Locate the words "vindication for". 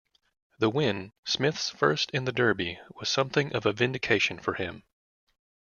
3.71-4.55